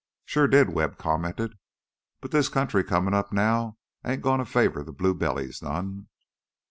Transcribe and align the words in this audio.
"Sure 0.25 0.47
did," 0.47 0.71
Webb 0.71 0.97
commented. 0.97 1.59
"But 2.21 2.31
this 2.31 2.49
country 2.49 2.83
comin' 2.83 3.13
up 3.13 3.31
now 3.31 3.77
ain't 4.03 4.23
gonna 4.23 4.45
favor 4.47 4.81
the 4.81 4.91
blue 4.91 5.13
bellies 5.13 5.61
none." 5.61 6.07